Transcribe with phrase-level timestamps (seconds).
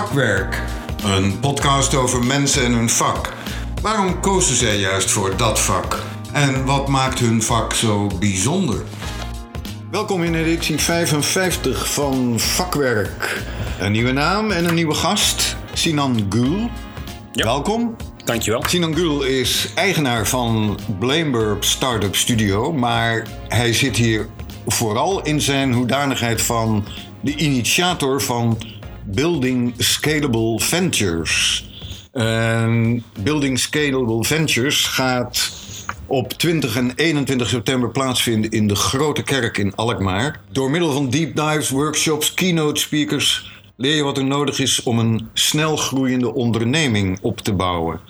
[0.00, 0.62] Vakwerk,
[1.04, 3.32] een podcast over mensen en hun vak.
[3.82, 6.02] Waarom kozen zij juist voor dat vak?
[6.32, 8.82] En wat maakt hun vak zo bijzonder?
[9.90, 13.42] Welkom in editie 55 van Vakwerk.
[13.80, 16.70] Een nieuwe naam en een nieuwe gast, Sinan Gül.
[17.32, 17.44] Ja.
[17.44, 17.96] Welkom.
[18.24, 18.62] Dankjewel.
[18.66, 24.28] Sinan Gül is eigenaar van Blameburp Startup Studio, maar hij zit hier
[24.66, 26.84] vooral in zijn hoedanigheid van
[27.20, 28.58] de initiator van
[29.14, 31.68] Building Scalable Ventures.
[32.12, 35.52] En Building Scalable Ventures gaat
[36.06, 40.40] op 20 en 21 september plaatsvinden in de Grote Kerk in Alkmaar.
[40.52, 44.98] Door middel van deep dives, workshops, keynote speakers leer je wat er nodig is om
[44.98, 48.00] een snel groeiende onderneming op te bouwen.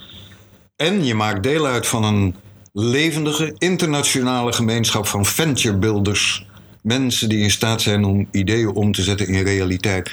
[0.77, 2.35] En je maakt deel uit van een
[2.73, 6.47] levendige internationale gemeenschap van venture builders.
[6.83, 10.11] Mensen die in staat zijn om ideeën om te zetten in realiteit.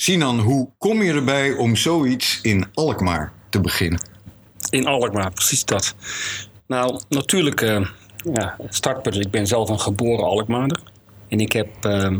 [0.00, 4.00] Sinan, hoe kom je erbij om zoiets in Alkmaar te beginnen?
[4.70, 5.94] In Alkmaar, precies dat.
[6.66, 7.86] Nou, natuurlijk, eh
[8.32, 9.16] ja, startpunt.
[9.16, 10.80] Ik ben zelf een geboren Alkmaarder.
[11.28, 12.10] En ik heb eh,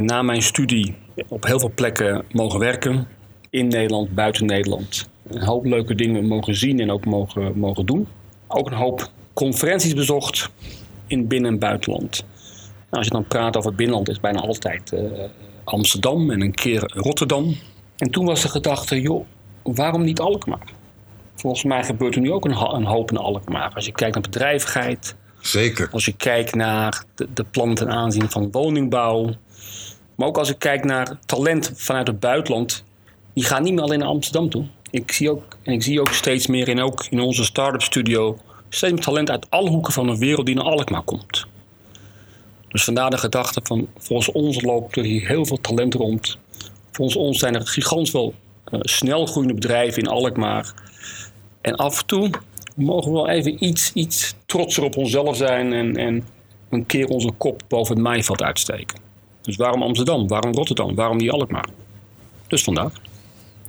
[0.00, 0.94] na mijn studie
[1.28, 3.08] op heel veel plekken mogen werken.
[3.50, 5.08] In Nederland, buiten Nederland.
[5.28, 8.06] Een hoop leuke dingen mogen zien en ook mogen, mogen doen.
[8.46, 10.50] Ook een hoop conferenties bezocht
[11.06, 12.24] in binnen- en buitenland.
[12.90, 15.02] Nou, als je dan praat over het binnenland, is bijna altijd eh,
[15.70, 17.56] Amsterdam en een keer Rotterdam.
[17.96, 19.26] En toen was de gedachte, joh,
[19.62, 20.72] waarom niet Alkmaar?
[21.34, 23.72] Volgens mij gebeurt er nu ook een, een hoop in Alkmaar.
[23.74, 25.88] Als je kijkt naar bedrijvigheid, Zeker.
[25.92, 29.30] als je kijkt naar de, de plannen ten aanzien van woningbouw.
[30.14, 32.84] Maar ook als ik kijk naar talent vanuit het buitenland.
[33.34, 34.66] Die gaan niet meer alleen naar Amsterdam toe.
[34.90, 38.38] Ik zie ook, en ik zie ook steeds meer in, ook in onze start-up studio...
[38.68, 41.46] steeds meer talent uit alle hoeken van de wereld die naar Alkmaar komt.
[42.70, 43.88] Dus vandaar de gedachte van...
[43.98, 46.38] volgens ons loopt er hier heel veel talent rond.
[46.90, 50.74] Volgens ons zijn er gigantisch wel eh, snel groeiende bedrijven in Alkmaar...
[51.60, 52.30] En af en toe
[52.74, 56.24] mogen we wel even iets, iets trotser op onszelf zijn en, en
[56.70, 58.98] een keer onze kop boven het maaiveld uitsteken.
[59.42, 60.28] Dus waarom Amsterdam?
[60.28, 60.94] Waarom Rotterdam?
[60.94, 61.68] Waarom niet Alkmaar?
[62.46, 62.92] Dus vandaar.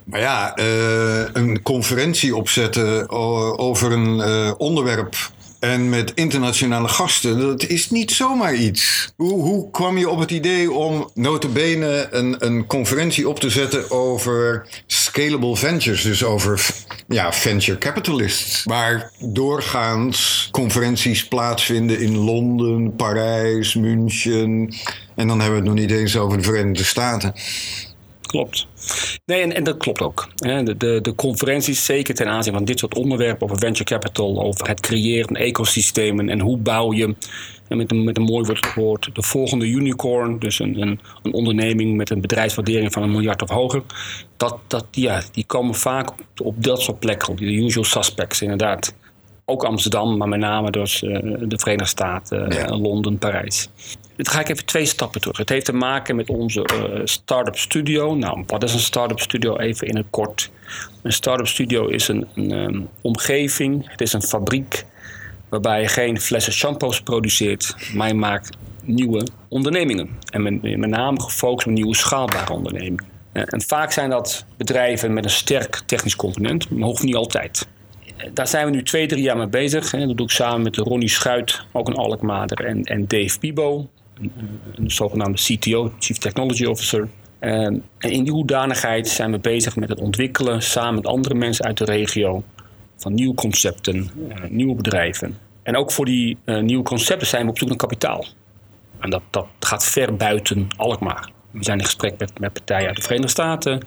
[0.03, 3.09] Maar ja, eh, een conferentie opzetten
[3.59, 5.15] over een eh, onderwerp
[5.61, 9.13] en met internationale gasten, dat is niet zomaar iets.
[9.15, 13.91] Hoe, hoe kwam je op het idee om notabene een, een conferentie op te zetten
[13.91, 16.65] over scalable ventures, dus over
[17.07, 24.75] ja, venture capitalists, waar doorgaans conferenties plaatsvinden in Londen, Parijs, München
[25.15, 27.33] en dan hebben we het nog niet eens over de Verenigde Staten.
[28.31, 28.67] Klopt.
[29.25, 30.27] Nee, en, en dat klopt ook.
[30.35, 34.67] De, de, de conferenties, zeker ten aanzien van dit soort onderwerpen over venture capital, over
[34.67, 37.15] het creëren van ecosystemen en hoe bouw je,
[37.67, 41.95] en met een, met een mooi woord de volgende unicorn, dus een, een, een onderneming
[41.95, 43.83] met een bedrijfswaardering van een miljard of hoger,
[44.37, 46.09] dat, dat, ja, die komen vaak
[46.43, 48.95] op, dat soort plekken, de usual suspects inderdaad.
[49.45, 52.77] Ook Amsterdam, maar met name dus eh, de Verenigde Staten, eh, Ja.
[52.77, 53.69] Londen, Parijs.
[54.15, 55.37] Dan ga ik even twee stappen terug.
[55.37, 58.15] Het heeft te maken met onze eh, start-up studio.
[58.15, 59.57] Nou, wat is een start-up studio?
[59.57, 60.51] Even in het kort.
[61.01, 64.85] Een start-up studio is een, een ehm, omgeving, het is een fabriek
[65.49, 70.09] waarbij je geen flessen shampoos produceert, maar je maakt nieuwe ondernemingen.
[70.29, 73.05] En met, met name gefocust op nieuwe schaalbare ondernemingen.
[73.31, 77.67] En vaak zijn dat bedrijven met een sterk technisch component, maar hoeft niet altijd.
[78.33, 79.89] Daar zijn we nu twee, drie jaar mee bezig.
[79.89, 83.89] Dat doe ik samen met Ronnie Schuit, ook een Alkmaarder, en, en Dave Pibo,
[84.75, 87.07] een, zogenaamde CTO, Chief Technology Officer.
[87.39, 91.65] Eh, En in die hoedanigheid zijn we bezig met het ontwikkelen, samen met andere mensen
[91.65, 92.43] uit de regio,
[92.97, 95.37] van nieuwe concepten, eh, nieuwe bedrijven.
[95.63, 98.25] En ook voor die eh, nieuwe concepten zijn we op zoek naar kapitaal.
[98.99, 101.31] En dat, dat gaat ver buiten Alkmaar.
[101.51, 103.79] We zijn in gesprek met, met partijen uit de Verenigde Staten,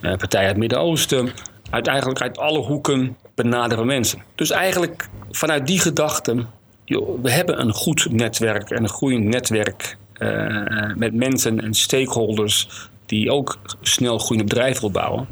[0.00, 1.28] eh, partijen uit het Midden-Oosten.
[1.70, 4.22] Uit, eigenlijk uit alle hoeken benaderen mensen.
[4.34, 6.46] Dus eigenlijk vanuit die gedachte,
[6.84, 12.88] joh, we hebben een goed netwerk en een groeiend netwerk eh, met mensen en stakeholders
[13.06, 15.28] die ook snel groeiende bedrijven wil bouwen.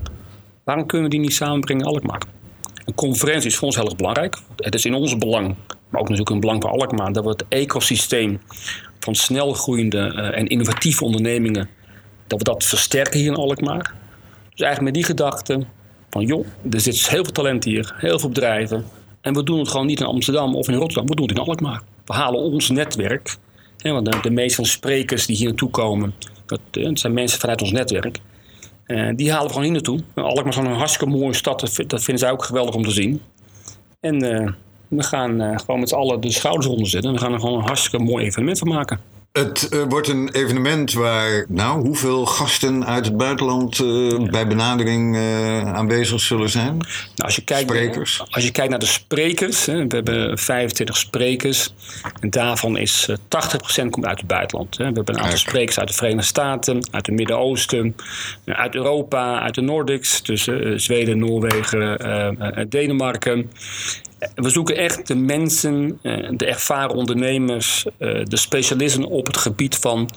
[0.65, 2.23] Waarom kunnen we die niet samenbrengen in Alkmaar?
[2.85, 4.39] Een conferentie is voor ons heel erg belangrijk.
[4.57, 5.47] Het is in ons belang,
[5.89, 8.41] maar ook natuurlijk een belang voor Alkmaar, dat we het ecosysteem
[9.01, 11.69] van snel groeiende eh, en innovatieve ondernemingen,
[12.27, 13.95] dat we dat versterken hier in Alkmaar.
[14.51, 15.67] Dus eigenlijk met die gedachte
[16.13, 18.85] van joh, er zit heel veel talent hier, heel veel bedrijven.
[19.21, 21.45] En we doen het gewoon niet in Amsterdam of in Rotterdam, we doen het in
[21.45, 21.83] Alkmaar.
[22.05, 23.37] We halen ons netwerk.
[23.79, 26.15] Hè, want de, meeste van sprekers die hier naartoe komen,
[26.47, 28.19] dat, eh, zijn mensen vanuit ons netwerk.
[28.87, 30.01] Eh, die halen we gewoon hier naartoe.
[30.15, 31.61] Alkmaar is een hartstikke mooie stad.
[31.61, 33.21] Dat, vind- dat vinden zij ook geweldig om te zien.
[34.01, 34.53] En eh,
[34.89, 37.11] we gaan gewoon met z'n allen de schouders onder zetten.
[37.11, 39.01] En we gaan er gewoon een hartstikke mooi evenement van maken.
[39.33, 45.17] Het eh, wordt een evenement waar, nou, hoeveel gasten uit het buitenland eh, bij benadering
[45.17, 46.77] eh, aanwezig zullen zijn?
[46.77, 46.87] Nou,
[47.17, 48.23] als, je kijkt, sprekers.
[48.31, 51.75] als je kijkt naar de sprekers, hè, we hebben 25 sprekers.
[52.21, 53.17] En daarvan is 80%
[53.91, 54.77] komt uit het buitenland.
[54.77, 54.89] Hè.
[54.89, 57.97] We hebben een aantal sprekers uit de Verenigde Staten, uit het Midden-Oosten,
[58.45, 60.23] uit Europa, uit de Nordics.
[60.23, 63.51] Dus Zweden, Noorwegen, Denemarken.
[64.35, 69.77] We zoeken echt de mensen, eh, de ervaren ondernemers, eh, de specialisten op het gebied
[69.77, 70.11] van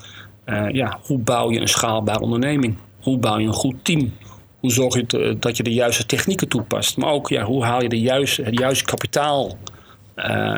[0.43, 2.75] eh, ja, hoe bouw je een schaalbare onderneming?
[3.01, 4.13] Hoe bouw je een goed team?
[4.59, 6.97] Hoe zorg je dat je de juiste technieken toepast?
[6.97, 9.57] Maar ook ja, hoe haal je de juiste, het juiste kapitaal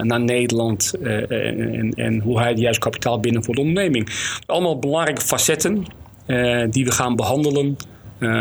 [0.02, 4.10] naar Nederland en, en, hoe haal je het juiste kapitaal binnen voor de onderneming?
[4.46, 5.86] Allemaal belangrijke facetten
[6.70, 7.76] die we gaan behandelen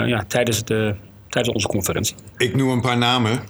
[0.07, 0.95] ja, tijdens, de,
[1.29, 2.17] tijdens onze conferentie.
[2.37, 3.41] Ik noem een paar namen.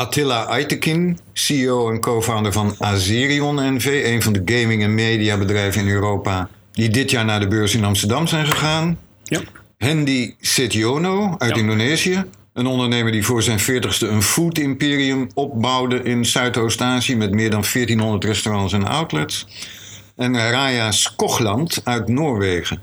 [0.00, 5.88] Attila Aytekin, CEO en co-founder van Azerion NV, een van de gaming- en mediabedrijven in
[5.88, 8.98] Europa, die dit jaar naar de beurs in Amsterdam zijn gegaan.
[9.24, 9.40] Ja.
[9.76, 16.24] Hendy Setiono uit Indonesië, een ondernemer die voor zijn 40ste een food imperium opbouwde in
[16.24, 19.46] Zuidoost-Azië met meer dan 1400 restaurants en outlets.
[20.16, 22.82] En Raya Skogland uit Noorwegen,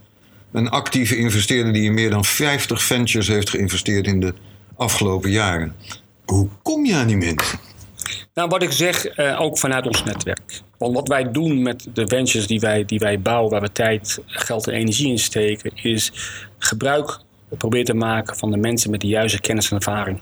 [0.52, 4.34] een actieve investeerder die in meer dan 50 ventures heeft geïnvesteerd in de
[4.76, 5.76] afgelopen jaren.
[6.28, 7.60] Hoe kom je aan die mensen?
[8.34, 10.62] Nou, wat ik zeg, uh, ook vanuit ons netwerk.
[10.78, 14.20] Want wat wij doen met de ventures die wij, die wij bouwen, waar we tijd,
[14.26, 16.12] geld en energie in steken, is
[16.58, 17.20] gebruik
[17.50, 20.22] proberen te maken van de mensen met de juiste kennis en ervaring.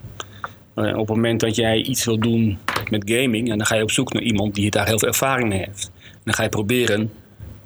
[0.75, 2.57] Uh, op het moment dat jij iets wil doen
[2.89, 5.49] met gaming, en dan ga je op zoek naar iemand die daar heel veel ervaring
[5.49, 5.91] mee heeft.
[6.23, 7.11] Dan ga je proberen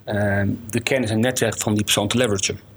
[0.05, 2.68] uh, de kennis en netwerk van die persoon te leveragen.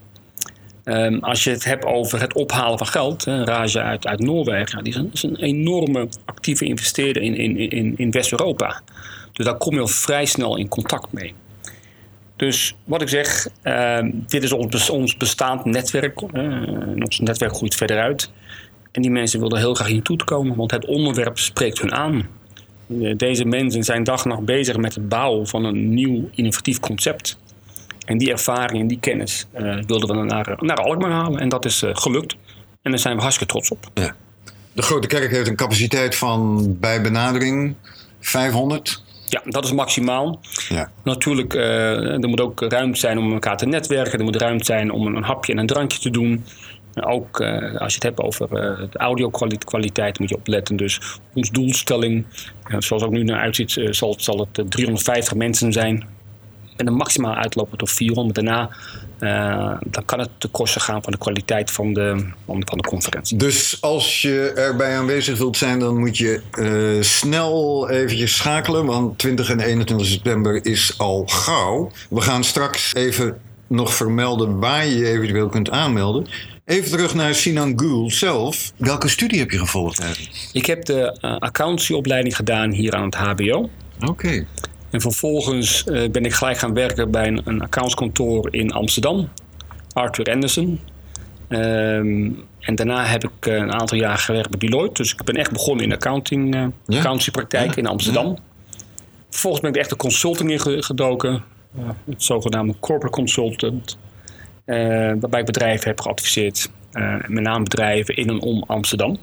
[0.84, 4.84] Um, als je het hebt over het ophalen van geld, hè, Raja uit, uit Noorwegen,
[4.84, 8.80] die is een, enorme actieve investeerder in, in, in, in West-Europa.
[9.32, 11.34] Dus daar kom je al vrij snel in contact mee.
[12.36, 16.22] Dus wat ik zeg, uh, dit is ons, ons bestaand netwerk.
[17.02, 18.30] Ons netwerk groeit verder uit.
[18.92, 22.28] En die mensen willen heel graag hier toe komen, want het onderwerp spreekt hun aan.
[23.16, 27.38] Deze mensen zijn dag en nacht bezig met het bouwen van een nieuw innovatief concept.
[28.04, 31.40] En die ervaring en die kennis uh, wilden we naar, naar Alkmaar halen.
[31.40, 32.36] En dat is uh, gelukt.
[32.82, 33.90] En daar zijn we hartstikke trots op.
[33.94, 34.14] Ja.
[34.72, 37.74] De Grote Kerk heeft een capaciteit van bij benadering
[38.20, 39.02] 500.
[39.26, 40.40] Ja, dat is maximaal.
[40.68, 40.90] Ja.
[41.04, 44.18] Natuurlijk, uh, er moet ook ruimte zijn om elkaar te netwerken.
[44.18, 46.44] Er moet ruimte zijn om een hapje en een drankje te doen.
[47.00, 50.76] Ook uh, als je het hebt over uh, de audio-kwaliteit, moet je opletten.
[50.76, 51.00] Dus
[51.34, 52.24] onze doelstelling,
[52.78, 56.06] zoals ook nu naar uitziet, zal, zal het 350 mensen zijn
[56.76, 58.34] en de maximaal uitlopen tot 400.
[58.34, 58.70] Daarna
[59.22, 63.36] uh, dan kan het te kosten gaan van de kwaliteit van de, van, de conferentie.
[63.36, 68.86] Dus als je erbij aanwezig wilt zijn, dan moet je uh, snel eventjes schakelen.
[68.86, 71.90] Want 20 en 21 september is al gauw.
[72.10, 76.26] We gaan straks even nog vermelden waar je je eventueel kunt aanmelden.
[76.64, 78.72] Even terug naar Sinan Gul zelf.
[78.76, 80.48] Welke studie heb je gevolgd eigenlijk?
[80.52, 83.70] Ik heb de uh, accountieopleiding gedaan hier aan het HBO.
[84.00, 84.46] Oké.
[84.92, 89.28] En vervolgens uh, ben ik gelijk gaan werken bij een, een accountskantoor in Amsterdam,
[89.92, 90.80] Arthur Anderson.
[91.48, 95.02] Um, en daarna heb ik uh, een aantal jaar gewerkt bij Deloitte.
[95.02, 96.96] Dus ik ben echt begonnen in accounting, uh, ja?
[96.96, 97.76] accountancypraktijk ja?
[97.76, 98.26] in Amsterdam.
[98.26, 98.36] Ja.
[99.30, 101.42] Vervolgens ben ik echt de consulting ingedoken.
[102.04, 103.98] het zogenaamde corporate consultant.
[104.64, 106.70] waarbij ik bedrijven heb geadviseerd.
[107.26, 109.18] met name bedrijven in en om Amsterdam.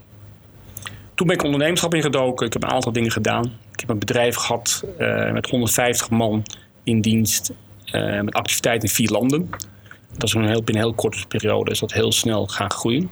[1.20, 2.46] Toen ben ik ondernemerschap ingedoken.
[2.46, 3.44] Ik heb een aantal dingen gedaan.
[3.72, 6.44] Ik heb een bedrijf gehad uh, met 150 man
[6.84, 7.54] in dienst.
[7.86, 9.50] Uh, met activiteiten in vier landen.
[10.14, 13.12] Dat is een heel, binnen een heel korte periode is dat heel snel gaan groeien.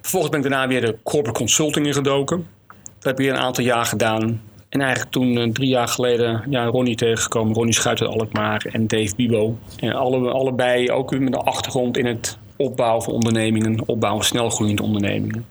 [0.00, 2.46] Vervolgens ben ik daarna weer de corporate consulting ingedoken.
[2.68, 4.42] Dat heb ik weer een aantal jaar gedaan.
[4.68, 7.54] En eigenlijk toen uh, drie jaar geleden ja, Ronnie tegengekomen.
[7.54, 9.58] Ronnie Schuit uit Alkmaar en Dave Bibo.
[9.76, 13.80] En alle, allebei ook met een achtergrond in het opbouwen van ondernemingen.
[13.86, 15.46] Opbouwen van snelgroeiende ondernemingen.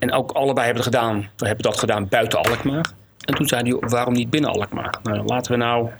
[0.00, 1.28] En ook allebei hebben gedaan.
[1.36, 2.92] We hebben dat gedaan buiten Alkmaar.
[3.20, 4.98] En toen zei hij, waarom niet binnen Alkmaar?
[5.02, 5.90] Nou, laten we nou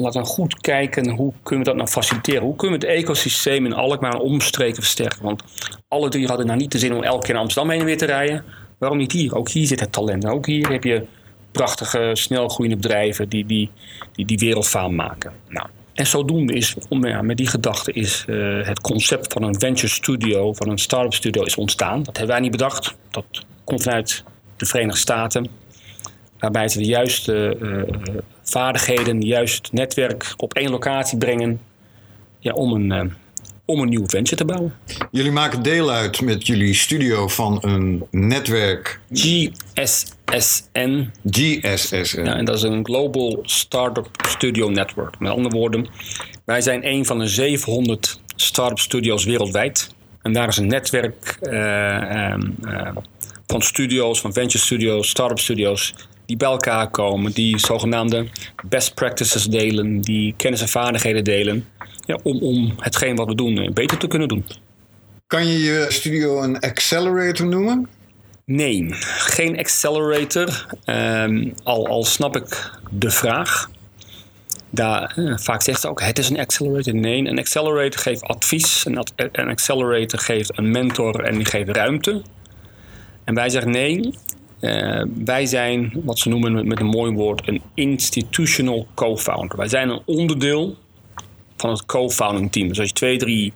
[0.00, 2.42] laten we goed kijken hoe kunnen we dat nou faciliteren.
[2.42, 5.22] Hoe kunnen we het ecosysteem in Alkmaar en omstreken versterken?
[5.22, 5.42] Want
[5.88, 7.98] alle drie hadden nou niet de zin om elke keer naar Amsterdam heen en weer
[7.98, 8.44] te rijden.
[8.78, 9.34] Waarom niet hier?
[9.34, 10.26] Ook hier zit het talent.
[10.26, 11.06] Ook hier heb je
[11.52, 13.70] prachtige, snelgroeiende bedrijven die, die,
[14.12, 15.32] die, die maken.
[15.48, 15.66] Nou,
[15.98, 19.88] en zodoende is, om, ja, met die gedachte is uh, het concept van een venture
[19.88, 22.02] studio, van een start-up studio is ontstaan.
[22.02, 22.94] Dat hebben wij niet bedacht.
[23.10, 24.24] Dat komt vanuit
[24.56, 25.48] de Verenigde Staten.
[26.38, 27.82] Waarbij ze de juiste uh,
[28.42, 31.60] vaardigheden, het juiste netwerk op één locatie brengen.
[32.38, 33.12] Ja, om, een, uh,
[33.70, 34.74] om een nieuw venture te bouwen.
[35.10, 41.10] Jullie maken deel uit met jullie studio van een netwerk GSSN.
[41.30, 42.24] GSSN.
[42.24, 45.18] Ja, en dat is een Global Startup Studio Network.
[45.18, 45.88] Met andere woorden,
[46.44, 49.94] wij zijn een van de 700 startup studios wereldwijd.
[50.22, 52.96] En daar is een netwerk uh, uh,
[53.46, 55.94] van studio's, van venture studios, startup studios,
[56.26, 58.26] die bij elkaar komen, die zogenaamde
[58.68, 61.66] best practices delen, die kennis en vaardigheden delen,
[62.08, 64.44] ja, om, om hetgeen wat we doen eh, beter te kunnen doen.
[65.26, 67.88] Kan je je studio een accelerator noemen?
[68.44, 68.86] Nee,
[69.18, 70.66] geen accelerator.
[70.86, 73.70] Um, al, al snap ik de vraag.
[74.70, 76.94] Daar, eh, vaak zegt ze ook, het is een accelerator.
[76.94, 78.84] Nee, een accelerator geeft advies.
[78.84, 82.22] Een, een accelerator geeft een mentor en die geeft ruimte.
[83.24, 84.14] En wij zeggen nee,
[84.60, 89.56] uh, wij zijn wat ze noemen met een mooi woord een institutional co-founder.
[89.56, 90.76] Wij zijn een onderdeel
[91.60, 92.68] van het co-founding team.
[92.68, 93.52] Dus als je twee, drie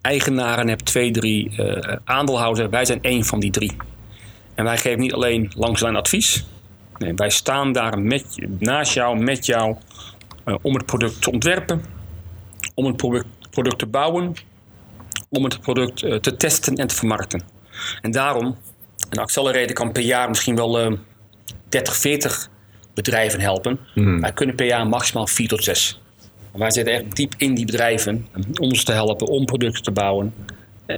[0.00, 3.76] eigenaren hebt, twee, drie uh, aandeelhouders, wij zijn één van die drie.
[4.54, 6.46] En wij geven niet alleen langslijn advies.
[6.98, 9.76] Nee, wij staan daar met, naast jou, met jou,
[10.44, 11.84] uh, om het product te ontwerpen,
[12.74, 14.34] om het product, product te bouwen,
[15.28, 17.42] om het product uh, te testen en te vermarkten.
[18.00, 18.56] En daarom,
[19.10, 20.98] een accelerator kan per jaar misschien wel uh,
[21.68, 22.50] 30, 40
[22.94, 23.78] bedrijven helpen.
[23.94, 24.20] Mm.
[24.20, 26.00] Wij kunnen per jaar maximaal 4 tot 6.
[26.52, 28.26] Wij zitten echt diep in die bedrijven
[28.60, 30.34] om ze te helpen, om producten te bouwen,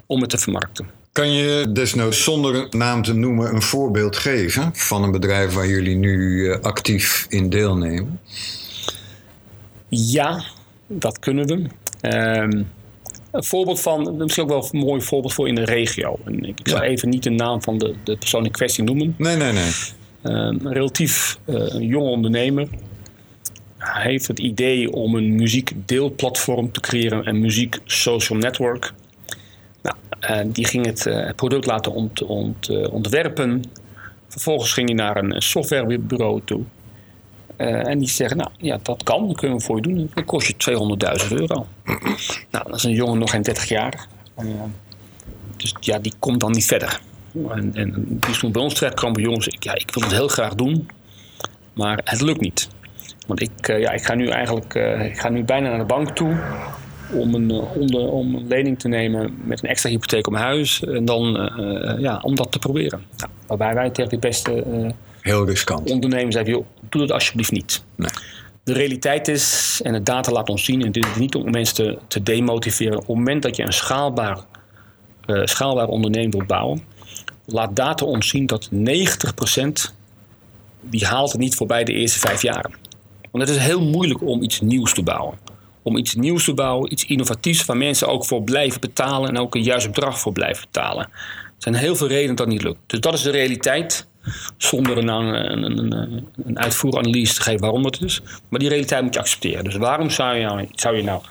[0.06, 0.86] om het te vermarkten.
[1.12, 5.96] Kan je desnoods zonder naam te noemen een voorbeeld geven van een bedrijf waar jullie
[5.96, 8.20] nu actief in deelnemen?
[9.88, 10.44] Ja,
[10.86, 11.54] dat kunnen we.
[12.08, 12.70] Um,
[13.30, 16.18] een voorbeeld van, misschien ook wel een mooi voorbeeld voor in de regio.
[16.24, 16.88] En ik zal ja.
[16.88, 19.14] even niet de naam van de, de persoon in kwestie noemen.
[19.18, 19.70] Nee, nee, nee.
[20.22, 20.32] Um,
[20.66, 22.68] een relatief uh, een jonge ondernemer.
[23.92, 28.92] Hij heeft het idee om een muziekdeelplatform te creëren, een muziek social network.
[29.82, 33.62] Nou, uh, die ging het uh, product laten ont, ont, ontwerpen.
[34.28, 36.62] Vervolgens ging hij naar een softwarebureau toe.
[37.56, 40.10] En die zeggen, nou ja, dat kan, dat kunnen we voor je doen.
[40.14, 40.54] Dat kost je
[41.24, 41.66] 200.000 euro.
[42.50, 44.06] nou, dat is een jongen nog geen 30 jaar.
[45.56, 47.00] Dus ja, die komt dan niet verder.
[47.34, 50.28] En, en die is toen bij ons terechtgekomen, jongens, ik, ja, ik wil het heel
[50.28, 50.88] graag doen,
[51.72, 52.68] maar het lukt niet.
[53.26, 56.10] Want ik, uh, ja, ik ga nu eigenlijk, ik ga nu bijna naar de bank
[56.10, 56.40] toe
[57.12, 60.84] om een, onder, om een lening te nemen met een extra hypotheek op mijn huis.
[60.84, 61.50] En dan,
[61.98, 63.02] ja, om dat te proberen.
[63.16, 64.64] Nou, waarbij wij tegen de beste
[65.24, 65.90] Heel riskant.
[65.90, 67.84] Ondernemers zeggen, joh, doe dat alsjeblieft niet.
[67.94, 68.10] Nee.
[68.64, 71.74] De realiteit is, en de data laat ons zien, en dit is niet om mensen
[71.74, 72.92] te, te demotiveren.
[72.92, 74.38] Op het moment dat je een schaalbaar,
[75.26, 76.82] uh, schaalbaar onderneming wilt bouwen,
[77.44, 79.92] laat data ons zien dat 90%
[80.80, 82.74] die haalt het niet voorbij de eerste vijf jaren.
[83.34, 85.38] Want het is heel moeilijk om iets nieuws te bouwen.
[85.82, 89.54] Om iets nieuws te bouwen, iets innovatiefs waar mensen ook voor blijven betalen en ook
[89.54, 91.02] een juist bedrag voor blijven betalen.
[91.04, 92.78] Er zijn heel veel redenen dat niet lukt.
[92.86, 94.08] Dus dat is de realiteit.
[94.56, 98.22] Zonder een, een, een, een uitvoeranalyse te geven waarom dat is.
[98.48, 99.64] Maar die realiteit moet je accepteren.
[99.64, 101.22] Dus waarom zou je nou, zou je nou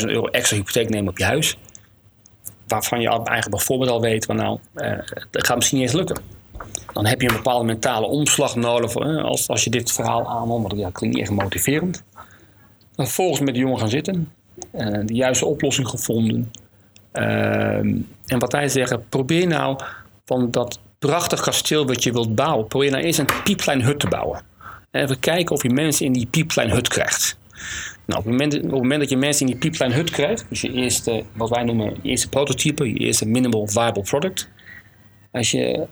[0.00, 1.56] 200.000 euro extra hypotheek nemen op je huis?
[2.66, 4.98] Waarvan je eigenlijk bijvoorbeeld al weet, van nou, eh,
[5.30, 6.41] dat gaat misschien niet eens lukken.
[6.92, 10.62] Dan heb je een bepaalde mentale omslag nodig eh, als, als je dit verhaal aanhoort.
[10.62, 12.02] Want ja, dat klinkt niet echt motiverend.
[12.94, 14.32] Dan vervolgens met de jongen gaan zitten.
[14.74, 16.50] Uh, de juiste oplossing gevonden.
[17.12, 17.76] Uh,
[18.26, 19.78] en wat wij zeggen, probeer nou
[20.24, 24.08] van dat prachtig kasteel wat je wilt bouwen, probeer nou eerst een piepklein hut te
[24.08, 24.42] bouwen.
[24.90, 27.38] En even kijken of je mensen in die piepklein hut krijgt.
[28.06, 30.46] Nou, op het, moment, op het moment dat je mensen in die piepklein hut krijgt,
[30.48, 34.48] dus je eerste, wat wij noemen, je eerste prototype, je eerste minimal viable product.
[35.30, 35.86] Als je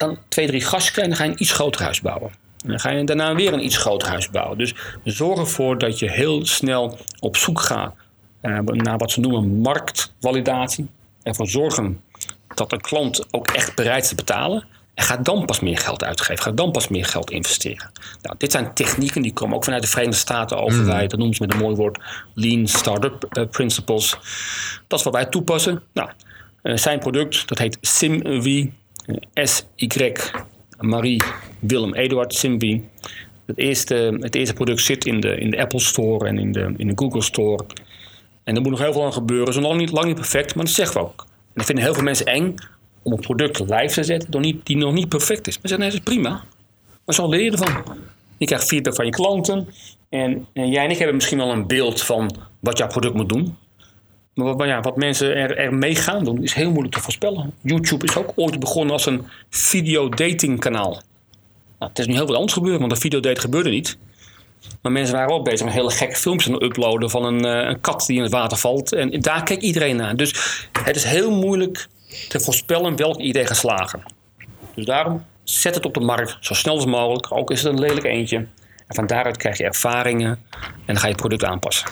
[0.00, 2.30] dan twee, drie gasten krijgt, dan ga je een iets groter huis bouwen.
[2.62, 4.58] En dan ga je daarna weer een iets groter huis bouwen.
[4.58, 7.94] Dus zorg ervoor dat je heel snel op zoek gaat
[8.42, 10.88] uh, naar wat ze noemen marktvalidatie.
[11.22, 12.00] Ervoor zorgen
[12.54, 14.66] dat een klant ook echt bereid is te betalen.
[14.94, 16.42] En gaat dan pas meer geld uitgeven.
[16.42, 17.90] Gaat dan pas meer geld investeren.
[18.22, 20.82] Nou, dit zijn technieken die komen ook vanuit de Verenigde Staten over.
[20.82, 20.86] Mm.
[20.86, 21.98] Dat noemen ze met een mooi woord
[22.34, 24.10] Lean Startup uh, Principles.
[24.86, 25.82] Dat is wat wij toepassen.
[25.92, 26.10] Nou,
[26.62, 28.66] uh, zijn product, dat heet SimV.
[29.10, 30.12] Uh, S-Y
[30.78, 31.22] Marie
[31.58, 32.78] Willem Eduard SimV.
[33.46, 36.74] Het eerste, het eerste product zit in de, in de Apple Store en in de,
[36.76, 37.64] in de Google Store.
[38.44, 39.46] En er moet nog heel veel aan gebeuren.
[39.46, 41.24] Het is lang niet, lang niet perfect, maar dat zeggen we ook.
[41.26, 42.54] En dat vinden heel veel mensen eng
[43.02, 45.58] om een product live te zetten niet, die nog niet perfect is.
[45.58, 46.44] Maar ze zeggen, nee, dat is prima.
[47.04, 47.98] Maar zo leer je ervan.
[48.38, 49.68] Je krijgt feedback van je klanten.
[50.08, 53.28] En, en, jij en ik hebben misschien wel een beeld van wat jouw product moet
[53.28, 53.56] doen.
[54.44, 57.52] Maar wat, ja, wat mensen er, er mee gaan doen, is heel moeilijk te voorspellen.
[57.60, 60.90] YouTube is ook ooit begonnen als een videodating kanaal.
[61.78, 63.98] Nou, het is nu heel wat anders gebeurd, want een videodate gebeurde niet.
[64.82, 67.80] Maar mensen waren ook bezig met hele gekke filmpjes te uploaden van een, eh, een
[67.80, 68.92] kat die in het water valt.
[68.92, 70.16] En daar kijkt iedereen naar.
[70.16, 70.34] Dus
[70.82, 71.88] het is heel moeilijk
[72.28, 74.02] te voorspellen welk idee gaat slagen.
[74.74, 77.32] Dus daarom zet het op de markt zo snel als mogelijk.
[77.32, 78.36] Ook is het een lelijk eentje.
[78.86, 81.90] En van daaruit krijg je ervaringen en dan ga je het product aanpassen.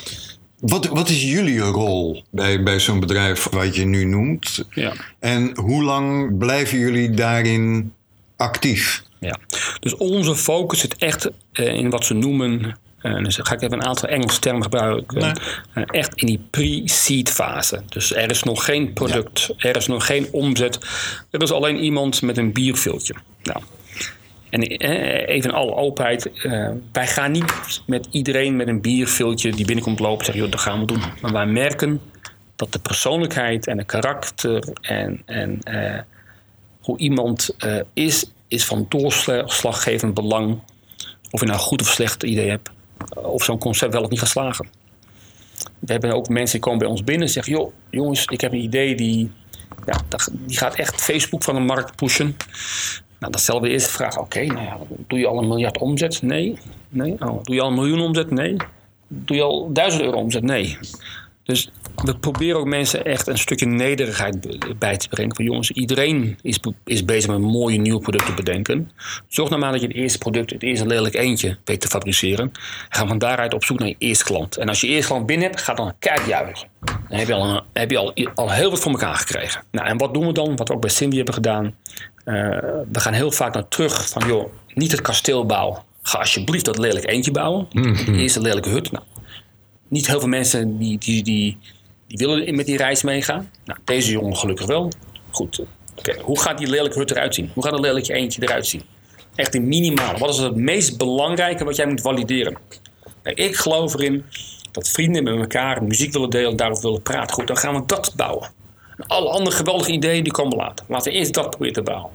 [0.61, 4.65] Wat, wat is jullie rol bij, bij zo'n bedrijf wat je nu noemt?
[4.71, 4.93] Ja.
[5.19, 7.93] En hoe lang blijven jullie daarin
[8.37, 9.03] actief?
[9.19, 9.39] Ja.
[9.81, 12.79] Dus onze focus zit echt eh, in wat ze noemen.
[13.03, 15.19] Uh, dus ga ik even een aantal Engelse termen gebruiken.
[15.19, 15.33] Nee.
[15.75, 17.83] Uh, echt in die pre-seed fase.
[17.89, 20.79] Dus er is nog geen product, er is nog geen omzet.
[21.31, 23.15] Er is alleen iemand met een bierviltje.
[23.43, 23.61] Nou.
[24.51, 29.53] En eh, even in alle openheid, uh, wij gaan niet met iedereen met een bierviltje
[29.53, 31.03] die binnenkomt lopen zeggen, joh, dat gaan we doen.
[31.21, 32.01] Maar wij merken
[32.57, 35.99] dat de persoonlijkheid en de karakter en, en uh,
[36.81, 37.57] hoe iemand
[37.93, 40.61] is, is van doorslaggevend belang.
[41.31, 42.71] Of je nou goed of slecht idee hebt,
[43.15, 44.69] of zo'n concept wel of niet gaat slagen.
[45.79, 48.53] We hebben ook mensen die komen bij ons binnen en zeggen: joh, jongens, ik heb
[48.53, 49.31] een idee die,
[49.87, 50.01] ja,
[50.31, 52.37] die gaat echt Facebook van de markt pushen.
[53.19, 56.23] Nou, we eerst de vraag: oké, nou doe je al een miljard omzet?
[56.23, 56.59] Nee.
[56.89, 57.13] nee.
[57.19, 58.31] Oh, doe je al een miljoen omzet?
[58.31, 58.57] Nee.
[59.09, 60.43] Doe je al duizend euro omzet?
[60.43, 60.79] Nee.
[61.49, 65.35] Dus we proberen ook mensen echt een stukje nederigheid bij te brengen.
[65.35, 68.91] Van jongens, iedereen is, is bezig met mooie nieuwe producten bedenken.
[69.29, 72.53] Zorg nou maar dat je het eerste product, het eerste lelijk eentje, weet te fabriceren.
[72.89, 74.57] Ga van daaruit op zoek naar je eerste klant.
[74.57, 76.69] En als je eerste klant binnen hebt, ga dan kijkjuichen.
[77.09, 79.63] Dan heb je, al, heb je al, al heel wat voor elkaar gekregen.
[79.71, 80.57] Nou, en wat doen we dan?
[80.57, 81.75] Wat we ook bij Cindy hebben gedaan.
[82.29, 82.35] Uh,
[82.93, 85.83] we gaan heel vaak naar terug van, joh, niet het kasteel bouwen.
[86.03, 87.69] Ga alsjeblieft dat lelijk eentje bouwen.
[87.73, 88.05] Mm -hmm.
[88.05, 88.91] De eerste lelijke hut.
[88.91, 89.05] Nou,
[89.89, 91.59] niet heel veel mensen die, die, die,
[92.07, 93.51] die willen met die reis meegaan.
[93.65, 94.93] Nou, deze jongen gelukkig wel.
[95.31, 95.61] Goed,
[95.97, 96.19] okay.
[96.23, 97.51] hoe gaat die lelijke hut eruit zien?
[97.55, 98.83] Hoe gaat een lelijke eentje eruit zien?
[99.35, 100.19] Echt in minimale.
[100.19, 102.57] Wat is het meest belangrijke wat jij moet valideren?
[103.23, 104.25] Nou, ik geloof erin
[104.73, 107.35] dat vrienden met elkaar muziek willen delen, daarover willen praten.
[107.35, 108.51] Goed, dan gaan we dat bouwen.
[108.97, 110.85] En alle andere geweldige ideeën die komen later.
[110.89, 112.11] Laten we eerst dat proberen te bouwen.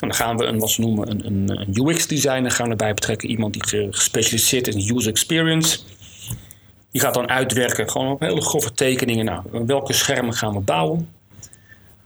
[0.00, 3.28] Dan gaan we een, wat ze noemen een, een, een UX-designer gaan erbij betrekken.
[3.28, 5.78] Iemand die gespecialiseerd is in user experience.
[6.90, 9.24] Die gaat dan uitwerken, gewoon op hele grove tekeningen.
[9.24, 11.08] Nou, welke schermen gaan we bouwen?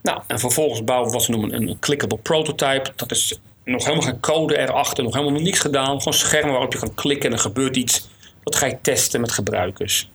[0.02, 2.92] Nou, en vervolgens bouwen we wat ze noemen een clickable prototype.
[2.96, 5.98] Dat is nog helemaal geen code erachter, nog helemaal niks gedaan.
[5.98, 8.08] Gewoon schermen waarop je kan klikken en er gebeurt iets.
[8.42, 10.10] Dat ga je testen met gebruikers.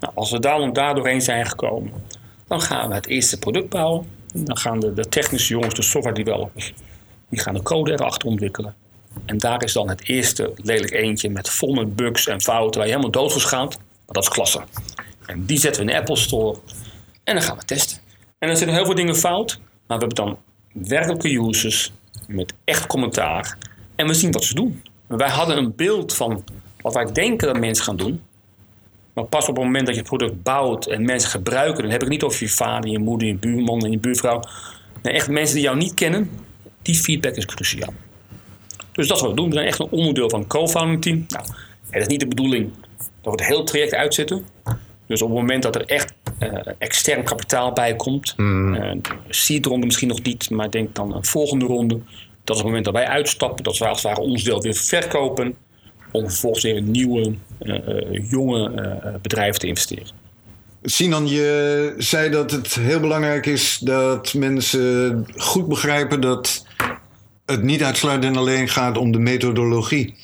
[0.00, 1.92] Nou, als we daar, daar doorheen zijn gekomen,
[2.48, 4.06] dan gaan we het eerste product bouwen.
[4.32, 6.72] Dan gaan de, de technische jongens, de software developers,
[7.30, 8.74] die gaan de code erachter ontwikkelen.
[9.26, 12.88] En daar is dan het eerste lelijk eentje met vol met bugs en fouten waar
[12.88, 13.76] je helemaal doodgeschaamt.
[13.76, 14.62] Maar dat is klasse.
[15.26, 16.58] En die zetten we in de Apple Store.
[17.24, 17.98] En dan gaan we testen.
[18.38, 19.58] En dan zitten heel veel dingen fout.
[19.86, 20.38] Maar we hebben dan
[20.72, 21.92] werkelijke users
[22.26, 23.56] met echt commentaar.
[23.96, 24.82] En we zien wat ze doen.
[25.06, 26.44] Wij hadden een beeld van
[26.80, 28.22] wat wij denken dat mensen gaan doen.
[29.12, 32.08] Maar pas op het moment dat je product bouwt en mensen gebruiken, dan heb ik
[32.08, 34.42] niet over je vader, je moeder, je buurman en je buurvrouw.
[35.02, 36.30] Nee, echt mensen die jou niet kennen,
[36.90, 37.92] die feedback is cruciaal.
[38.92, 39.48] Dus dat is wat we doen.
[39.48, 41.24] We zijn echt een onderdeel van een co-founding team.
[41.28, 41.44] Nou,
[41.90, 44.44] het is niet de bedoeling dat we het hele traject uitzetten.
[45.06, 48.74] Dus op het moment dat er echt uh, extern kapitaal bij komt, mm.
[48.74, 48.92] uh,
[49.28, 51.94] seed ronde misschien nog niet, maar denk dan een volgende ronde.
[52.44, 54.74] Dat is het moment dat wij uitstappen, dat we als het ware ons deel weer
[54.74, 55.56] verkopen,
[56.12, 60.19] om vervolgens weer in nieuwe, uh, jonge bedrijven te investeren.
[60.82, 66.66] Sinan, je zei dat het heel belangrijk is dat mensen goed begrijpen dat
[67.46, 70.14] het niet uitsluitend alleen gaat om de methodologie.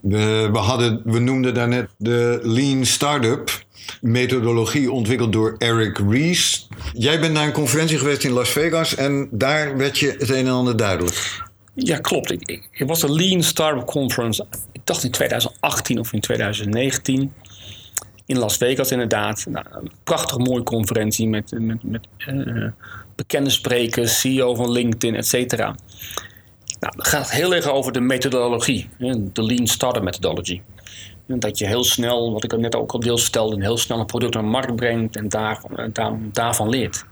[0.00, 3.64] We, we, hadden, we noemden daarnet de Lean Startup
[4.00, 6.68] methodologie ontwikkeld door Eric Ries.
[6.92, 10.46] Jij bent naar een conferentie geweest in Las Vegas en daar werd je het een
[10.46, 11.48] en ander duidelijk.
[11.74, 12.30] Ja, klopt.
[12.30, 17.32] Ik, ik, was een Lean Startup Conference, ik dacht in 2018 of in 2019.
[18.30, 19.46] In Las Vegas inderdaad.
[19.48, 22.68] Nou, een prachtig mooie conferentie met, met, met uh,
[23.14, 25.64] bekende sprekers, CEO van LinkedIn, et cetera.
[26.80, 28.88] Nou, het gaat heel erg over de methodologie,
[29.32, 30.60] de Lean Startup Methodology.
[31.26, 34.34] Dat je heel snel, wat ik net ook al deels vertelde, heel snel een product
[34.34, 37.04] naar de markt brengt en daarvan, daar, daarvan leert.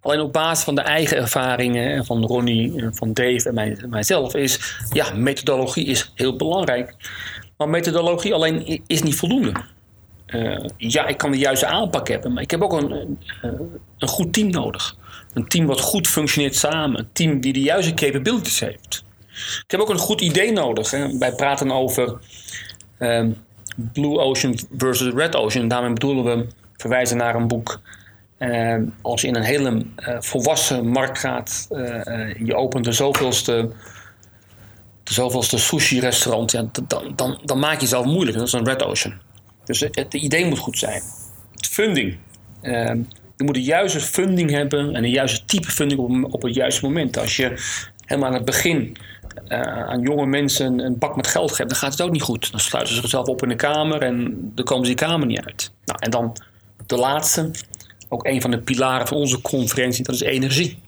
[0.00, 4.78] Alleen op basis van de eigen ervaringen van Ronnie, van Dave en mij, mijzelf is,
[4.92, 6.94] ja, methodologie is heel belangrijk.
[7.56, 9.52] Maar methodologie alleen is niet voldoende.
[10.34, 13.18] Uh, ja, ik kan de juiste aanpak hebben, maar ik heb ook een,
[13.98, 14.96] een goed team nodig.
[15.34, 16.98] Een team wat goed functioneert samen.
[16.98, 19.04] Een team die de juiste capabilities heeft.
[19.64, 20.90] Ik heb ook een goed idee nodig.
[20.90, 21.18] Hè.
[21.18, 22.18] Wij praten over
[22.98, 23.36] um,
[23.92, 25.68] Blue Ocean versus Red Ocean.
[25.68, 27.80] Daarmee bedoelen we verwijzen naar een boek.
[28.38, 31.66] Uh, als je in een hele uh, volwassen markt gaat,
[32.44, 33.70] je opent de zoveelste
[35.04, 36.70] zoveelste sushi-restaurant, dan,
[37.16, 38.36] dan, dan maak je jezelf moeilijk.
[38.36, 39.14] Dat is een red ocean.
[39.70, 41.02] Dus het, idee moet goed zijn.
[41.70, 42.16] Funding.
[42.62, 42.98] Ehm,
[43.36, 46.84] je moet de juiste funding hebben en de juiste type funding op, op het juiste
[46.84, 47.18] moment.
[47.18, 47.54] Als je
[48.04, 48.96] helemaal aan het begin
[49.48, 52.50] eh, aan jonge mensen een bak met geld geeft, dan gaat het ook niet goed.
[52.50, 55.44] Dan sluiten ze zichzelf op in de kamer en dan komen ze die kamer niet
[55.44, 55.72] uit.
[55.84, 56.36] Nou, en dan
[56.86, 57.50] de laatste,
[58.08, 60.78] ook een van de pilaren van onze conferentie, dat is energie.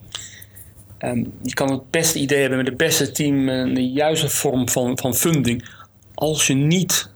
[0.98, 4.68] Ehm, je kan het beste idee hebben met het beste team, en de juiste vorm
[4.68, 5.68] van, van funding.
[6.14, 7.11] Als je niet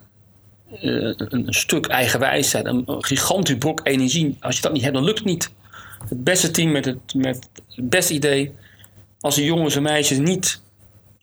[0.81, 5.05] een, een, stuk eigen wijsheid, een, gigantisch brok energie, als je dat niet hebt, dan
[5.05, 5.53] lukt het niet.
[6.09, 8.55] Het beste team met het, met beste idee,
[9.21, 10.61] als de jongens en meisjes niet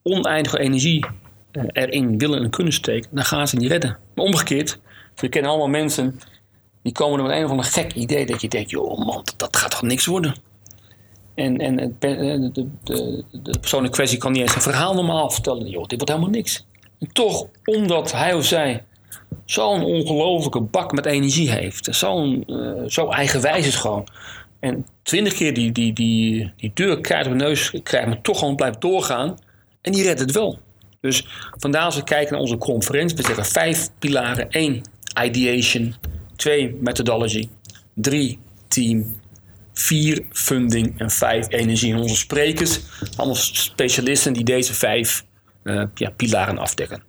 [0.04, 1.06] oneindige energie
[1.52, 3.98] eh, erin willen en kunnen steken, dan gaan ze niet redden.
[4.16, 4.80] Maar omgekeerd,
[5.16, 6.20] we kennen allemaal mensen
[6.82, 9.58] die komen er met een of ander gek idee dat je denkt, joh man, dat
[9.58, 10.36] gaat toch niks worden.
[11.36, 14.94] En, en eh, de, de, de, de persoon in kwestie kan niet eens een verhaal
[14.94, 15.70] normaal vertellen.
[15.70, 16.66] Joh, dit wordt helemaal niks.
[17.00, 18.84] En toch, omdat hij of zij
[19.46, 21.96] zo'n ongelofelijke bak met energie heeft.
[21.96, 24.08] Zo'n, uh, zo eigenwijs is gewoon.
[24.60, 28.56] En twintig keer die, die, die, die deur krijgt op de neus krijgt, toch gewoon
[28.56, 29.38] blijft doorgaan.
[29.82, 30.60] En die redt het wel.
[31.02, 34.50] Dus vandaar als we kijken naar onze conferentie, we zeggen vijf pilaren.
[34.50, 34.82] één,
[35.24, 35.96] ideation.
[36.36, 37.50] Twee, methodology.
[37.94, 39.16] Drie, team.
[39.74, 41.00] Vier, funding.
[41.00, 41.94] En vijf, energie.
[41.94, 42.80] En onze sprekers,
[43.16, 45.26] allemaal specialisten die deze vijf
[45.64, 47.04] uh, ja, pilaren afdekken.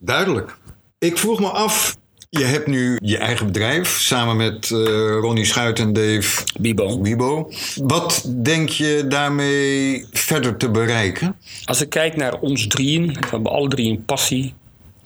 [0.00, 0.56] Duidelijk.
[0.98, 1.96] Ik vroeg me af,
[2.30, 4.78] je hebt nu je eigen bedrijf samen met uh,
[5.20, 7.00] Ronnie Schuit en Dave Bibo.
[7.00, 7.50] Bibo.
[7.76, 11.36] Wat denk je daarmee verder te bereiken?
[11.64, 14.54] Als ik kijk naar ons drieën, we hebben alle drie een passie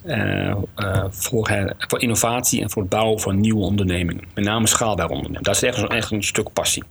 [0.06, 4.24] uh, uh, voor, voor, innovatie en voor het bouwen van nieuwe ondernemingen.
[4.34, 5.42] Met name schaalbare ondernemingen.
[5.42, 6.82] Dat is echt, echt een stuk passie.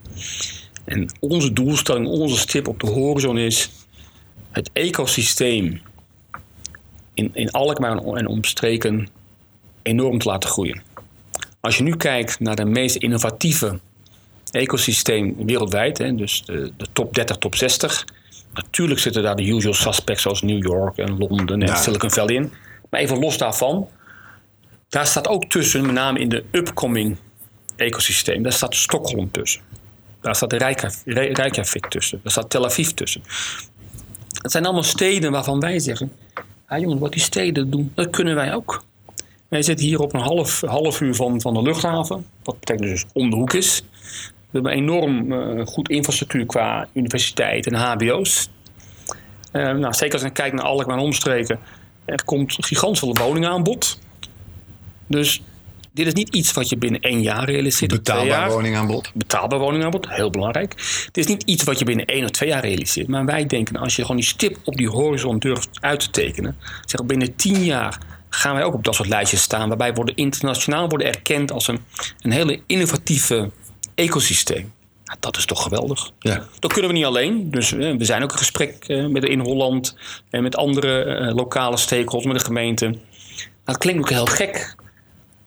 [0.86, 3.70] En onze doelstelling, onze stip op de horizon is
[4.52, 5.82] het ecosysteem
[7.22, 9.08] in, in Alkmaar en omstreken
[9.82, 10.82] enorm te laten groeien.
[11.60, 13.80] Als je nu kijkt naar de meest innovatieve
[14.52, 18.06] ecosysteem wereldwijd, hè, dus de, de, top 30, top 60.
[18.54, 21.76] Natuurlijk zitten daar de usual suspects zoals New York en Londen en ja.
[21.76, 22.52] Silicon Valley in.
[22.90, 23.90] Maar even los daarvan,
[24.90, 27.18] daar staat ook tussen, met name in de upcoming
[27.76, 29.62] ecosysteem, daar staat Stockholm tussen.
[30.22, 30.54] Daar staat
[31.06, 32.20] Reykjavik tussen.
[32.24, 33.24] Daar staat Tel Aviv tussen.
[34.42, 36.12] Het zijn allemaal steden waarvan wij zeggen:
[36.72, 38.84] ja, jongens, wat die steden doen, dat kunnen wij ook.
[39.48, 43.06] Wij zitten hier op een half, half uur van, van de luchthaven, wat betekent dus
[43.14, 43.84] om de hoek is.
[44.22, 48.50] We hebben enorm uh, goed infrastructuur qua universiteit en HBO's.
[49.54, 51.60] Uh, nou, zeker als je kijkt naar en omstreken,
[52.06, 54.00] er komt gigantisch woningaanbod.
[55.08, 55.42] Dus
[55.94, 57.92] dit is niet iets wat je binnen één jaar realiseert.
[57.92, 59.12] Betaalbaar woningaanbod.
[59.14, 60.72] Betaalbaar woningaanbod, heel belangrijk.
[61.06, 63.08] Het is niet iets wat je binnen één of twee jaar realiseert.
[63.08, 66.58] Maar wij denken, als je gewoon die stip op die horizon durft uit te tekenen.
[66.86, 68.00] Zeg binnen tien jaar
[68.30, 69.68] gaan wij ook op dat soort lijstjes staan.
[69.68, 71.80] Waarbij worden internationaal worden erkend als een,
[72.20, 73.52] een hele innovatieve
[73.96, 74.74] ecosysteem.
[75.06, 76.12] Nou, dat is toch geweldig.
[76.20, 76.48] Ja.
[76.60, 77.52] Dat kunnen we niet alleen.
[77.52, 79.98] Dus we zijn ook in gesprek met in Holland
[80.30, 82.86] en met andere lokale stakeholders, met de gemeente.
[82.86, 83.00] Nou,
[83.64, 84.76] dat klinkt ook heel gek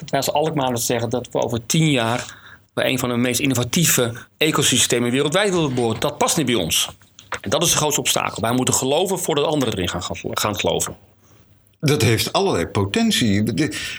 [0.05, 2.43] dat wij als Alkmaarders zeggen dat we over tien jaar
[2.75, 6.01] bij een van de meest innovatieve ecosystemen wereldwijd willen boren.
[6.01, 6.89] Dat past niet bij ons.
[7.41, 8.43] En dat is de grootste obstakel.
[8.43, 10.97] Wij moeten geloven voordat anderen erin gaan, gaan geloven.
[11.81, 13.43] Dat heeft allerlei potentie.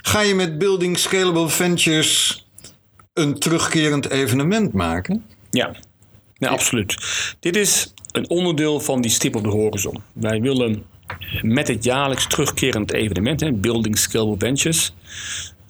[0.01, 2.45] Ga je met Building Scalable Ventures
[3.13, 5.25] een terugkerend evenement maken?
[5.51, 5.75] Ja,
[6.37, 6.97] ja, absoluut.
[7.39, 10.03] Dit is een onderdeel van die stip op de horizon.
[10.13, 10.85] Wij willen
[11.41, 14.93] met het jaarlijks terugkerend evenement, hè, Building Scalable Ventures,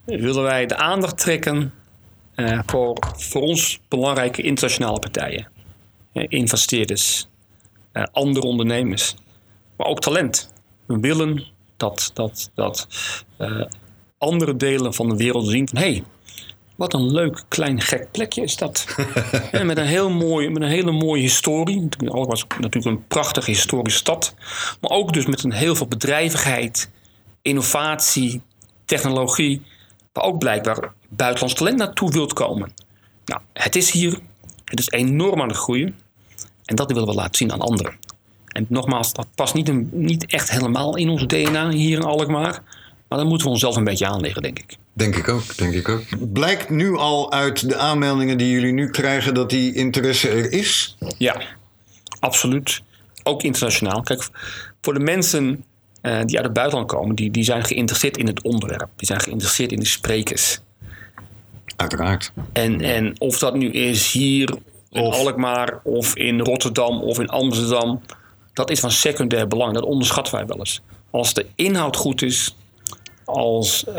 [0.06, 1.74] willen wij de aandacht trekken
[2.36, 5.48] uh, voor, voor ons belangrijke internationale partijen.
[6.14, 7.28] Uh, investeerders,
[7.94, 9.16] uh, andere ondernemers,
[9.78, 10.54] maar ook talent.
[10.86, 11.46] We willen
[11.78, 12.88] dat, dat, dat
[14.18, 16.04] andere delen van de wereld zien van hé, hey,
[16.76, 18.86] wat een leuk klein gek plekje is dat.
[19.64, 21.82] met, een heel mooi, met een hele mooie historie.
[21.82, 24.34] Het was natuurlijk een prachtige historische stad.
[24.82, 26.90] Maar ook dus met een heel veel bedrijvigheid,
[27.42, 28.42] innovatie,
[28.86, 29.62] technologie
[30.16, 32.74] waar ook blijkbaar buitenlands talent naartoe wilt komen.
[33.26, 34.20] Nou, het is hier,
[34.66, 35.96] het is enorm aan het groeien
[36.66, 37.94] en dat willen we laten zien aan anderen.
[38.48, 42.64] En nogmaals, dat past niet, een, niet echt helemaal in ons DNA hier in Alkmaar,
[43.08, 44.78] maar dan moeten we onszelf een beetje aanleggen, denk ik.
[44.94, 46.04] Denk ik ook, denk ik ook.
[46.34, 50.98] Blijkt nu al uit de aanmeldingen die jullie nu krijgen dat die interesse er is?
[51.18, 51.42] Ja,
[52.20, 52.82] absoluut.
[53.24, 54.02] Ook internationaal.
[54.02, 54.30] Kijk,
[54.82, 55.64] voor de mensen
[56.06, 58.90] uh, die uit het buitenland komen, die, die zijn geïnteresseerd in het onderwerp.
[58.96, 60.60] Die zijn geïnteresseerd in de sprekers.
[61.76, 62.32] Uiteraard.
[62.54, 64.50] En, en of dat nu is hier
[64.92, 65.16] in of.
[65.20, 68.02] Alkmaar of in Rotterdam of in Amsterdam,
[68.54, 69.74] dat is van secundair belang.
[69.74, 70.82] Dat onderschatten wij wel eens.
[71.12, 72.56] als de inhoud goed is,
[73.26, 73.96] als uh,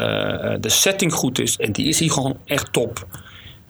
[0.61, 3.07] de setting goed is, en die is hier gewoon echt top,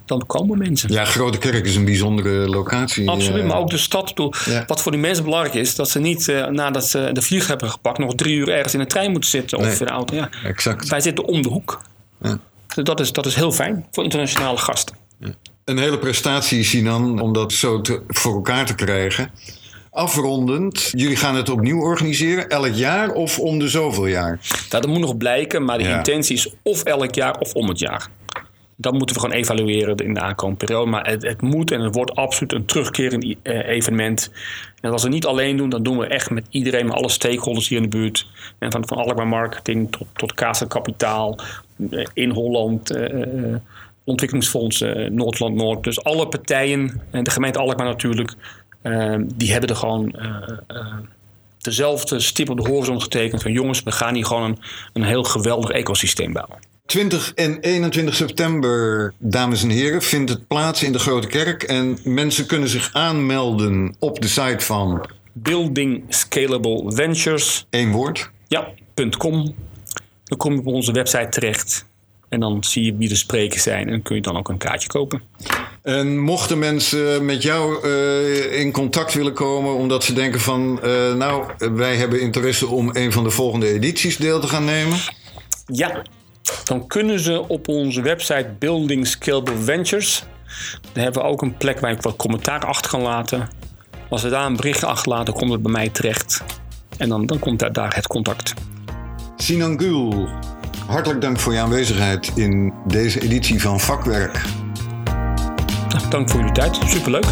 [0.07, 0.92] dan komen mensen.
[0.92, 3.09] Ja, Grote Kerk is een bijzondere locatie.
[3.11, 4.12] Absoluut, maar ook de stad.
[4.45, 4.64] Ja.
[4.66, 7.71] Wat voor die mensen belangrijk is, dat ze niet uh, nadat ze de vlieg hebben
[7.71, 10.14] gepakt, nog drie uur ergens in een trein moeten zitten of in de auto.
[10.14, 10.29] Ja.
[10.45, 10.88] Exact.
[10.88, 11.81] Wij zitten om de hoek.
[12.23, 12.38] Ja.
[12.75, 14.97] Dus dat is, dat is heel fijn voor internationale gasten.
[15.19, 15.35] Ja.
[15.64, 19.31] Een hele prestatie, Sinan, om dat zo te, voor elkaar te krijgen.
[19.90, 24.38] Afrondend, jullie gaan het opnieuw organiseren, elk jaar of om de zoveel jaar?
[24.71, 27.79] Nou, dat moet nog blijken, maar de intentie is of elk jaar of om het
[27.79, 28.09] jaar.
[28.77, 30.91] Dat moeten we gewoon evalueren in de aankomende periode.
[30.91, 34.33] Maar het, het moet en het wordt absoluut een terugkerend eh, evenement.
[34.81, 37.69] En als we niet alleen doen, dan doen we echt met iedereen, met alle stakeholders
[37.69, 38.29] hier in de buurt.
[38.59, 41.39] En van, van Alkmaar Marketing tot, tot Kaas Kapitaal,
[41.91, 43.57] eh, in Holland, uh,
[44.05, 45.85] Ontwikkelingsfonds Noordland Noord.
[45.85, 48.35] Dus alle partijen, en de gemeente Alkmaar natuurlijk,
[49.35, 50.15] die hebben er gewoon
[51.59, 53.43] dezelfde stip op de horizon getekend.
[53.43, 54.59] Van jongens, we gaan hier gewoon een,
[54.93, 56.59] een heel geweldig ecosysteem bouwen.
[56.87, 61.62] 20 en 21 september, dames en heren, vindt het plaats in de Grote Kerk.
[61.62, 65.09] En mensen kunnen zich aanmelden op de site van...
[65.33, 67.66] Building Scalable Ventures.
[67.70, 68.31] Eén woord.
[68.49, 68.68] Ja,
[69.18, 69.55] .com.
[70.25, 71.87] Dan kom je op onze website terecht.
[72.29, 74.88] En dan zie je wie de sprekers zijn en kun je dan ook een kaartje
[74.88, 75.22] kopen.
[75.83, 80.81] En mochten mensen met jou uh, in contact willen komen omdat ze denken van...
[80.85, 81.44] Uh, nou,
[81.75, 84.99] wij hebben interesse om een van de volgende edities deel te gaan nemen?
[85.66, 86.03] Ja,
[86.64, 90.24] dan kunnen ze op onze website Building Scalable Ventures.
[90.92, 93.48] Daar hebben we ook een plek waar ik wat commentaar achter kan laten.
[94.09, 96.42] Als ze daar een bericht achterlaten, komt het bij mij terecht.
[96.98, 98.54] En dan, dan komt daar, daar het contact.
[99.37, 100.28] Sinan Gul,
[100.87, 104.42] hartelijk dank voor je aanwezigheid in deze editie van Vakwerk.
[106.11, 107.26] Dank voor jullie tijd, superleuk.